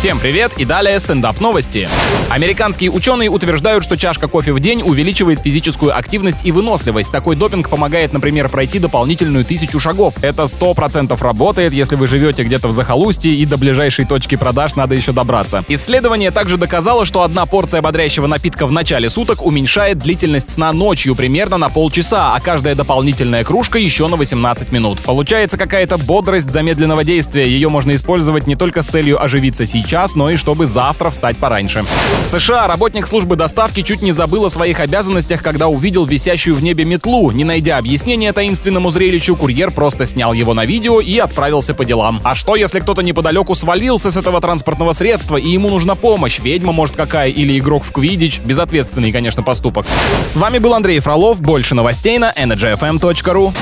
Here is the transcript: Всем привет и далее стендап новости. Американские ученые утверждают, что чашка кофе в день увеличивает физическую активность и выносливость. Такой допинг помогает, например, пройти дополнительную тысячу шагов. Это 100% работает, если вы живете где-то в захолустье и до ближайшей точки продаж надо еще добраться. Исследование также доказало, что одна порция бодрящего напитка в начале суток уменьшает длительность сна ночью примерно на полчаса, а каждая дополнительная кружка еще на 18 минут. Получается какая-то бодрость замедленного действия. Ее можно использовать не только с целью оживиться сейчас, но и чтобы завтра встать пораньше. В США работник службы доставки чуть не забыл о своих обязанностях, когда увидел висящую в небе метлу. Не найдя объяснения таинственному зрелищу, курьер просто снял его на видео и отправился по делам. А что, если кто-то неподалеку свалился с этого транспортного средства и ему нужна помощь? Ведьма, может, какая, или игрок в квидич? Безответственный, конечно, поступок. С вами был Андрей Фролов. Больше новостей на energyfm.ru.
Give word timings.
Всем 0.00 0.18
привет 0.18 0.54
и 0.56 0.64
далее 0.64 0.98
стендап 0.98 1.40
новости. 1.40 1.86
Американские 2.30 2.90
ученые 2.90 3.28
утверждают, 3.28 3.84
что 3.84 3.98
чашка 3.98 4.28
кофе 4.28 4.54
в 4.54 4.58
день 4.58 4.80
увеличивает 4.80 5.40
физическую 5.40 5.94
активность 5.94 6.46
и 6.46 6.52
выносливость. 6.52 7.12
Такой 7.12 7.36
допинг 7.36 7.68
помогает, 7.68 8.14
например, 8.14 8.48
пройти 8.48 8.78
дополнительную 8.78 9.44
тысячу 9.44 9.78
шагов. 9.78 10.14
Это 10.22 10.44
100% 10.44 11.22
работает, 11.22 11.74
если 11.74 11.96
вы 11.96 12.06
живете 12.06 12.44
где-то 12.44 12.68
в 12.68 12.72
захолустье 12.72 13.30
и 13.34 13.44
до 13.44 13.58
ближайшей 13.58 14.06
точки 14.06 14.36
продаж 14.36 14.74
надо 14.74 14.94
еще 14.94 15.12
добраться. 15.12 15.66
Исследование 15.68 16.30
также 16.30 16.56
доказало, 16.56 17.04
что 17.04 17.20
одна 17.20 17.44
порция 17.44 17.82
бодрящего 17.82 18.26
напитка 18.26 18.66
в 18.66 18.72
начале 18.72 19.10
суток 19.10 19.44
уменьшает 19.44 19.98
длительность 19.98 20.48
сна 20.48 20.72
ночью 20.72 21.14
примерно 21.14 21.58
на 21.58 21.68
полчаса, 21.68 22.34
а 22.34 22.40
каждая 22.40 22.74
дополнительная 22.74 23.44
кружка 23.44 23.78
еще 23.78 24.08
на 24.08 24.16
18 24.16 24.72
минут. 24.72 25.02
Получается 25.02 25.58
какая-то 25.58 25.98
бодрость 25.98 26.50
замедленного 26.50 27.04
действия. 27.04 27.46
Ее 27.46 27.68
можно 27.68 27.94
использовать 27.94 28.46
не 28.46 28.56
только 28.56 28.80
с 28.80 28.86
целью 28.86 29.22
оживиться 29.22 29.66
сейчас, 29.90 30.14
но 30.14 30.30
и 30.30 30.36
чтобы 30.36 30.66
завтра 30.66 31.10
встать 31.10 31.36
пораньше. 31.38 31.84
В 32.22 32.26
США 32.26 32.68
работник 32.68 33.08
службы 33.08 33.34
доставки 33.34 33.82
чуть 33.82 34.02
не 34.02 34.12
забыл 34.12 34.44
о 34.44 34.50
своих 34.50 34.78
обязанностях, 34.78 35.42
когда 35.42 35.66
увидел 35.66 36.04
висящую 36.04 36.54
в 36.54 36.62
небе 36.62 36.84
метлу. 36.84 37.32
Не 37.32 37.42
найдя 37.42 37.76
объяснения 37.76 38.32
таинственному 38.32 38.90
зрелищу, 38.90 39.34
курьер 39.34 39.72
просто 39.72 40.06
снял 40.06 40.32
его 40.32 40.54
на 40.54 40.64
видео 40.64 41.00
и 41.00 41.18
отправился 41.18 41.74
по 41.74 41.84
делам. 41.84 42.20
А 42.22 42.36
что, 42.36 42.54
если 42.54 42.78
кто-то 42.78 43.02
неподалеку 43.02 43.56
свалился 43.56 44.12
с 44.12 44.16
этого 44.16 44.40
транспортного 44.40 44.92
средства 44.92 45.36
и 45.36 45.48
ему 45.48 45.70
нужна 45.70 45.96
помощь? 45.96 46.38
Ведьма, 46.38 46.70
может, 46.70 46.94
какая, 46.94 47.28
или 47.28 47.58
игрок 47.58 47.82
в 47.82 47.90
квидич? 47.90 48.38
Безответственный, 48.44 49.10
конечно, 49.10 49.42
поступок. 49.42 49.86
С 50.24 50.36
вами 50.36 50.58
был 50.58 50.72
Андрей 50.72 51.00
Фролов. 51.00 51.40
Больше 51.40 51.74
новостей 51.74 52.16
на 52.18 52.30
energyfm.ru. 52.30 53.52